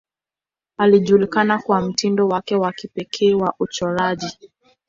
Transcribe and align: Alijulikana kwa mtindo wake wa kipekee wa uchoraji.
Alijulikana 0.77 1.59
kwa 1.59 1.81
mtindo 1.81 2.27
wake 2.27 2.55
wa 2.55 2.73
kipekee 2.73 3.33
wa 3.33 3.53
uchoraji. 3.59 4.37